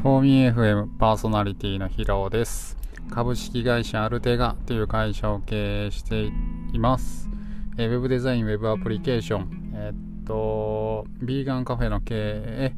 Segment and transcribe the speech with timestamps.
[0.00, 2.76] フォーミー FM パーソナリティのヒロです。
[3.10, 6.30] 株式会社アルテガという会社を経営して
[6.72, 7.28] います。
[7.76, 12.74] えー、ウェブデザイン、ウェブアプリケーション、え、っと、ビーガンカフェの経営、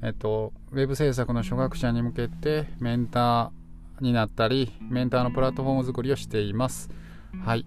[0.00, 6.88] え、っと、ウェブ制作の初学者に向けてメンターになったり、メンターのプラットフォーム作りをしています。
[7.44, 7.66] はい。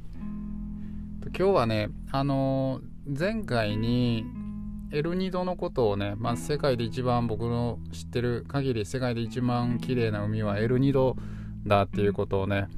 [1.38, 4.24] 今日はね、あの前回に
[4.92, 11.18] エルニドのことをね、まあ、世界で一番僕の知ってる限り世界で一番綺麗な海はエルニド
[11.66, 12.70] だっていうことをね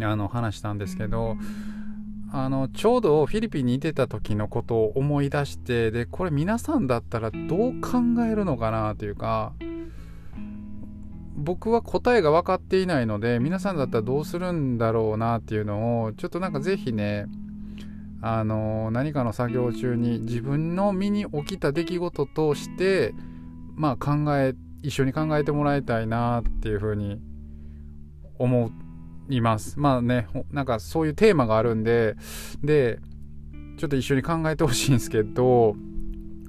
[0.00, 1.36] あの話したんですけど
[2.32, 9.52] あのちょうどフィリピンにいてた時のことを思い出してでこれ皆さんだったらどう考えるのかなというか
[11.36, 17.26] 僕は答えが分かっていないので皆さんだったらどうするんだろうなっていうのをちょっとなんか是非ね
[18.22, 23.14] あの何かの作業中に自分の身に起きた出来事として
[23.74, 27.20] まあ考え一緒に考えてもらいたいなっていうふうに
[28.38, 28.70] 思
[29.28, 29.78] います。
[29.78, 32.16] まあねなんかそういうテーマがあるんで
[32.62, 32.98] で
[33.76, 35.74] ちょっと一緒に考えてほしいんですけど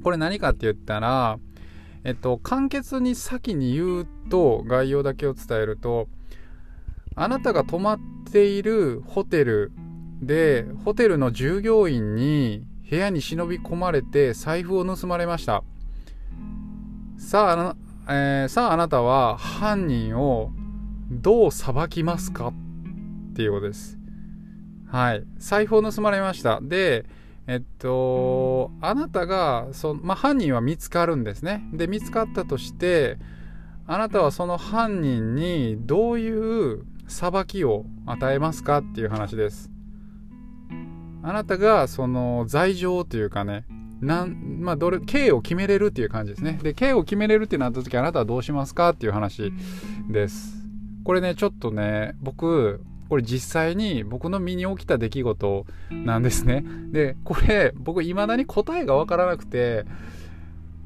[0.04, 1.40] これ何かって言ったら
[2.04, 6.08] えっと簡潔に先に言うと概要だけを伝えると
[7.16, 8.00] あなたが泊まっ
[8.32, 9.72] ているホテル
[10.22, 15.64] でホテルの従業員に部屋に忍び込まれて財布を盗まれました。
[17.18, 17.76] さ
[18.08, 20.52] あ、えー、さああなたは犯人を
[21.10, 22.48] どう裁きますか？
[22.48, 22.54] っ
[23.34, 23.98] ていうことです。
[24.88, 25.24] はい。
[25.38, 26.60] 財布を盗まれました。
[26.62, 27.06] で
[27.48, 31.68] えっとあなたがそ、まあ、犯人は見つかるんですね。
[31.74, 33.18] で見つかったとして
[33.88, 38.80] あなたはその犯人にどういう裁きを与えますか？
[38.80, 39.70] っていう話です。
[41.28, 43.66] あなたがその罪状というかね
[44.00, 46.60] なんまあ、どれ刑を決めれるっていう感じですね。
[46.62, 49.54] で、刑を決めれるってなった時あなたはどうしますかっていう話
[50.10, 50.54] です。
[51.06, 56.66] これね、ちょっとね、僕、これ実際に僕の身に起きた出来事なんですね。
[56.92, 59.86] で、これ僕未だに答えがわからなくて、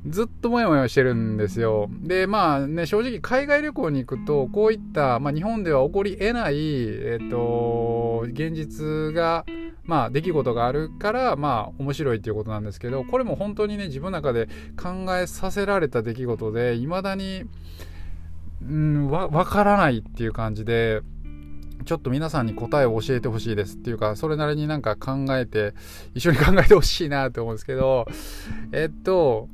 [0.07, 1.89] ずっともやもやしてるんですよ。
[2.01, 9.45] で、まあね、正直海外旅行に行くと、こういった、まあ、日本では起こり得ない、えっ、と、現実が、
[9.89, 14.47] まあ、出来事があるから、まあ、面白いっていうことなんですけど、これも本当にね、自分の中で
[14.79, 17.45] 考えさせられた出来事で、未だに、
[18.61, 21.01] うん、わ、わからないっていう感じで、
[21.85, 25.73] ちょっと皆さんに答えを教えてほしいですっていうか、それなりになんか考えて、
[26.13, 28.05] 一緒に考えてほしいなと思うんですけど、
[28.71, 29.49] えっと、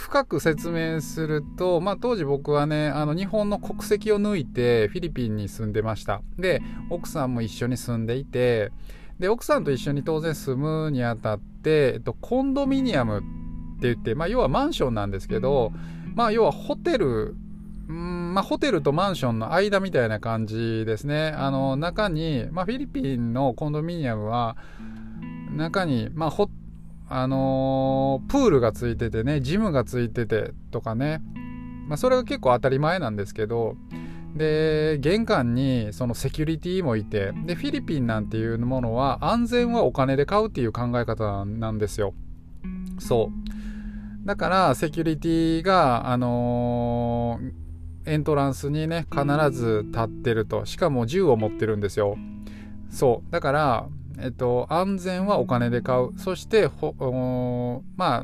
[0.00, 8.72] 深く説明すると、まあ、当時僕はねあの日本の国籍を抜いてフィリピンに住んでましたで奥さんも一緒に住んでいて
[9.18, 13.20] で奥さんと一緒に当然住むにあたって、えっと、コンドミニアムっ
[13.80, 15.70] て言って、まあ、要はマンションなんですけど、
[16.14, 17.36] まあ、要はホテル
[17.92, 21.34] んまあ、ホテルとマンションの間みたいな感じですね。
[21.36, 24.56] あの中に、まあ、フィリピンのコンドミニアムは
[25.56, 26.48] 中に、まあ、ホ
[27.12, 31.20] あのー、プールがついててね、ジムがついててとかね、
[31.88, 33.74] まあ、それが結構当たり前なんですけど、
[34.36, 42.14] で、玄関にそのセキュリティもいて、で、フィリピンなんていうものは安全はお金で買うっていう考え方なんですよ。
[43.00, 43.32] そ
[44.24, 44.26] う。
[44.26, 50.64] だから、セキュリティが、あのー、エントランスにね、必ず立ってると。
[50.64, 52.16] しかも銃を持ってるんですよ。
[52.88, 53.32] そう。
[53.32, 53.88] だから、
[54.22, 56.10] えっと、安全はお金で買う。
[56.16, 58.22] そしてほ、まあ、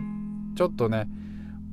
[0.56, 1.08] ちょっとね、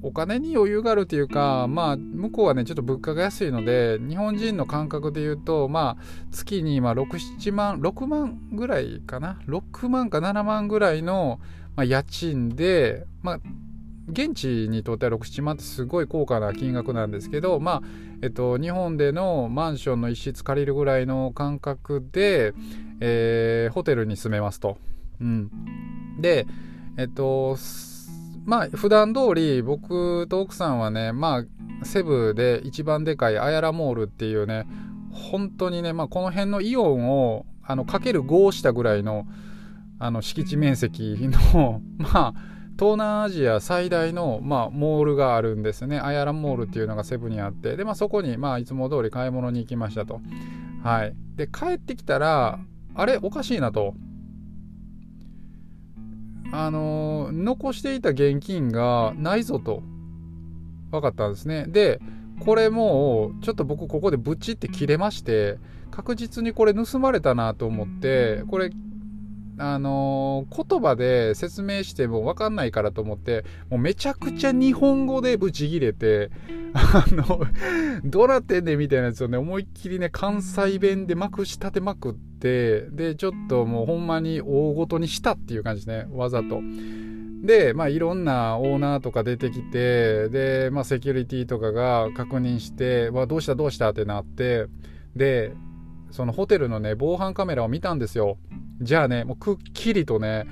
[0.01, 11.39] お金に余裕があるというか、まあ、向こうはね、ちょっと物価が安いので、日本人の感覚で言うと、まあ、月に、まあ、6、7万、6万ぐらいかな？6万か7万ぐらいの、
[11.77, 13.39] まあ、家賃で、まあ、
[14.09, 17.81] 現地にとっては6、7万ってすごい高価な金額なんですけど、まあ、
[18.21, 22.53] えっと、日本でのマンションの一室借りるぐらいの感覚で、
[22.99, 24.77] えー、ホテルに住めますと。
[25.21, 25.49] うん。
[26.19, 26.45] で、
[26.97, 27.57] えっと、
[28.45, 31.43] まあ、普段通り僕と奥さんはね、ま
[31.81, 34.65] あ、セブで一番でかいアヤラモールっていうね、
[35.11, 39.27] 本当にね、まあ、この辺のイオンを、あの、かける5したぐらいの、
[39.99, 41.17] あの、敷地面積
[41.53, 42.33] の、 まあ、
[42.79, 45.99] 東南アジア最大の、まあ、モールがあるんですね。
[45.99, 50.21] アヤラモールっていうのがセブにあって、で、まあ、そこに、まあ、いつも通り買い物に行きましたと。
[50.83, 51.15] はい。
[51.35, 52.59] で、帰ってきたら、
[52.95, 53.93] あれ、おかしいなと。
[56.51, 59.81] あのー、残していた現金がないぞと。
[60.91, 61.65] 分かったんですね。
[61.67, 61.99] で、
[62.39, 65.57] これもう、ちょっと僕ここでブチって切れまして、
[65.89, 68.71] 確実にこれ盗まれたなと思って、これ
[69.57, 76.31] あのー、言葉で説明しても分かんないからと思って、もうめちゃくちゃ日本語でブチギレて、
[76.73, 77.41] あの、
[78.03, 86.61] どうなってんねんみたいなやつをね、思いっきりね、関西弁でまくし立てまくって、で、ちょっともうほんまに大ごとにしたっていう感じですね、わざと。
[87.43, 94.67] で、まあ、いろんなオーナーとか出てきて、で、まあ、セキュリティとかが確認して、わ、どうしたどうしたってなって、
[95.15, 95.53] で、
[96.09, 98.37] そのホテルのね、防犯カメラを見たんですよ。
[98.81, 100.45] じゃあね、もうくっきりとね、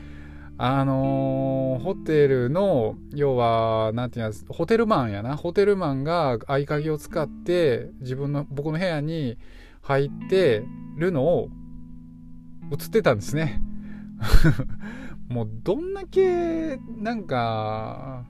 [0.57, 5.35] あのー、ホテルの、要は、なんていうの、ホテルマンやな。
[5.35, 9.37] ホテルマンが合鍵を使って、自分の、僕の部屋に
[9.81, 10.63] 入って
[10.97, 11.49] るのを
[12.71, 13.59] 映ってたんですね。
[15.29, 18.25] もうどんだけ、なんか、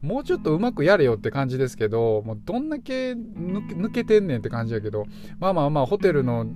[0.00, 5.04] もうちょっとうまくやれよって感じですけど、もうどんだけ抜けてんねんって感じやけど、
[5.38, 6.46] まあまあまあ、ホテルの、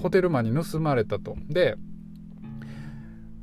[0.00, 1.36] ホテルマンに盗まれたと。
[1.48, 1.76] で、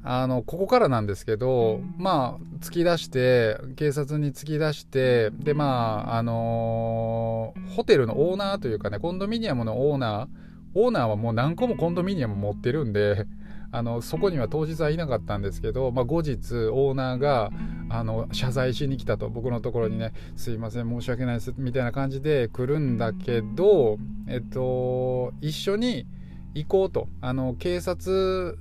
[0.03, 10.27] あの、ここからなんですけど、まあ、突き出して、警察に突き出して、で、まあ、あのー、ホテルのオーナーというかね、コンドミニアムのオーナー、
[10.74, 13.25] オーナーはもう何個もコンドミニアム持ってるんで、
[13.74, 17.51] あのそこには当日はいなかったんですけど、まあ、後日オーナーが
[17.88, 23.97] あの謝罪しに来たと僕のところにね「すいません申し訳ないです」みたいな感じで来るんだけど、
[24.27, 26.06] えっと、一緒に
[26.54, 27.07] 行こうと。
[27.21, 28.57] あの警察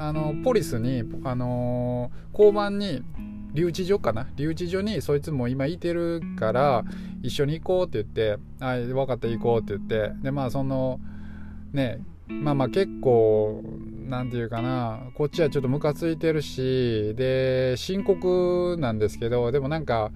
[0.00, 3.02] あのポリスにあの交番に
[3.52, 4.28] 留置所かな？
[4.36, 6.84] 留置所にそいつも今いてるから
[7.22, 11.00] 一緒に行こうって言って「はい分かった行こう」って言ってでまあその
[11.72, 13.62] ねまあまあ結構
[14.08, 20.12] 何て言うかなこっちはちょっとムカついてるしで深刻なんですけどでもなんか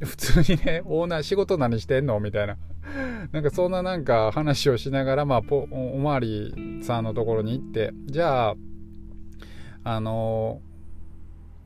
[0.00, 2.20] 普通にねオーナー仕事何してんの？
[2.20, 2.58] みたいな。
[3.32, 5.56] なんかそんななんか話をしながらまあお
[5.94, 8.54] おまわりさんのところに行ってじゃあ
[9.84, 10.60] あの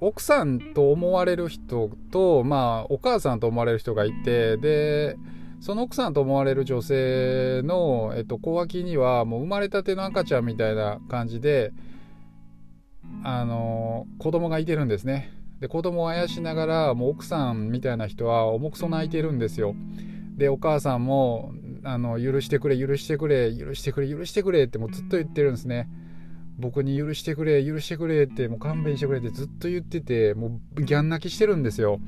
[0.00, 5.16] 奥さんと思われる人とまあお母さんと思われる人がいてで
[5.60, 11.72] その奥さんと思われる女性の、えっと、小脇にはもう生まれたての赤ちゃんみたいな感じで、
[13.22, 15.30] あの子供がいてるんですね。
[15.60, 19.76] で子供をあやしながらもう奥さんみたいな人は重くそ泣いてるんですよ。
[20.36, 21.52] でお母さんも
[21.84, 25.88] あの許してくれ許してくれ許してくれ許してくれってもうずっと言ってるんですね。
[26.58, 32.00] 僕に許してくれ許してくれってもう勘弁してくれってずっと言っててもうギャン泣きしてるんですよ。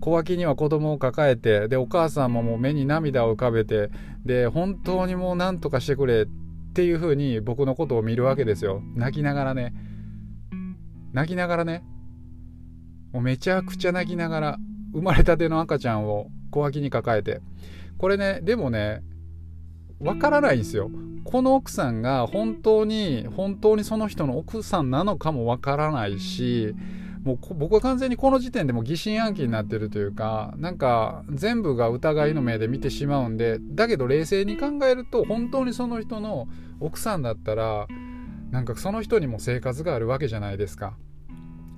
[0.00, 3.90] 小脇には子供を抱えて、で、お母さんももう目に涙を浮かべて、
[4.26, 6.26] で、本当にもう何とかしてくれっ
[6.74, 8.82] ていう風に僕のことを見るわけですよ。
[8.94, 9.72] 泣きながらね。
[11.14, 11.82] 泣きながらね。
[13.12, 14.58] もうめちゃくちゃ泣きながら、
[14.92, 17.40] 生まれたての赤ちゃんを小脇に抱えて。
[17.96, 19.02] これね、でもね、
[20.04, 20.90] わからないんですよ。
[21.24, 26.74] この奥さんが本当に、本当にその人の奥さんなのかもわからないし、
[27.24, 36.48] もう僕は完全にこの時点でも疑心暗鬼になってるというかなんか全部が疑いの目で見てしまうんでだけど冷静に考えると本当にその人の
[36.80, 37.86] 奥さんだったら
[38.50, 40.96] なんかその人にも生活があるわけじゃないですか。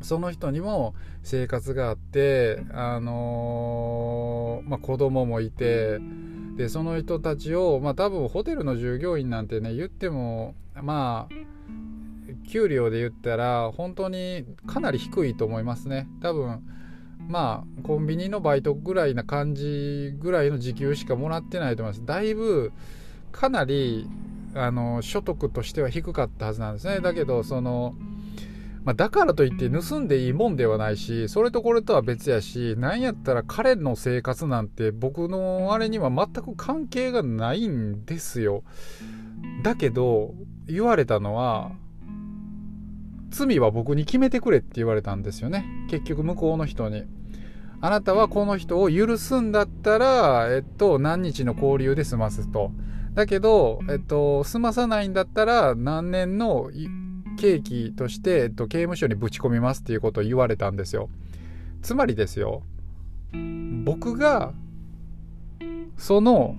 [0.03, 5.99] その人にも生活があって、あのー、まあ、子供もいて
[6.57, 16.09] でその人たちを、まあ、多分ホテルの従業員なんてね言ってもまあ給料で言ったら本当にかなり低いと思いますね。
[16.23, 16.63] 多分
[17.29, 22.07] まあコンビニのバイトぐらいな感じぐらいの時給しかもらってないと思います。
[22.07, 22.73] だいぶ
[23.33, 24.09] かなり
[24.55, 27.01] あの所得としては低かったはずなんですね。
[27.01, 27.95] だけどその
[28.87, 38.63] まあ、だからといって盗んでいいもんではないしそれとこれとは別やしなんやったら彼の生活なんて僕のあれには全く関係がないんですよ。
[39.65, 40.35] だけど
[40.69, 41.73] 言われたのは
[43.31, 45.67] 罪は僕に決めてくれって言われたんですよね。
[45.91, 47.05] 結局向こうの人に。
[47.81, 52.71] あなたはこの人を許すんだったら、えっと、何日の交流で済ますと。
[53.15, 56.71] だけど、えっと、済まさないんだったら、何年の
[57.37, 61.09] 刑期として、えっと、刑務所にぶち込みますっていうことを言われたんですよ。
[61.83, 62.63] つまりですよ、
[63.85, 64.53] 僕が、
[65.97, 66.57] その、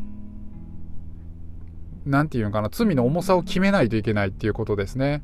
[2.05, 5.23] なんていうのかな、罪の重さを決めないといけないっていうことですね。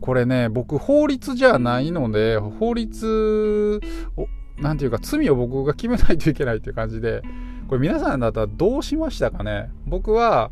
[0.00, 3.80] これね、僕、法律じゃないので、法律
[4.16, 4.26] を、
[4.60, 7.22] なんていうか、罪を僕が決めないといけないっていう感じで、
[7.68, 10.50] これ皆さんだったらどうしましたかね僕は、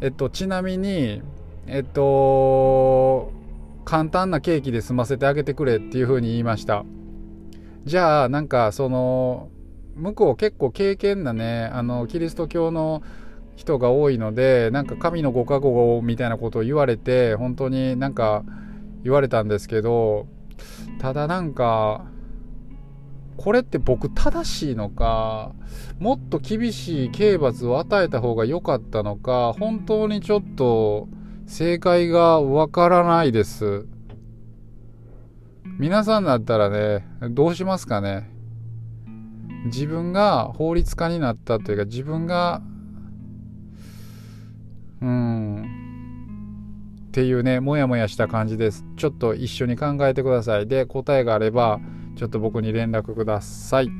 [0.00, 1.22] えっと、ちなみに、
[1.66, 3.32] えっと、
[3.84, 6.84] 簡単なケーキで済ませてあげてくれっていうふうに言いました。
[7.84, 9.48] じゃあ、なんか、その、
[9.94, 13.02] 向こう結構敬虔なね、あの、キリスト教の
[13.56, 18.44] 人が多いのでなんか神のご加護みたいなことを言われて本当になんか
[19.02, 20.26] 言われたんですけど
[21.00, 22.04] ただなんか
[23.36, 25.52] これって僕正しいのか
[25.98, 31.08] もっと厳しい刑罰を与えた方が良かったのか本当にちょっと
[31.46, 33.86] 正解がわからないです。
[35.78, 38.30] 皆さんだったらねどうしますかね？
[39.66, 42.62] 自分が法律家になったというか自分が
[45.00, 45.62] うん
[47.08, 48.84] っていうねもやもやした感じです。
[48.96, 50.66] ちょっと一緒に考えてください。
[50.66, 51.80] で答えがあれば
[52.16, 53.90] ちょっと僕に連絡ください。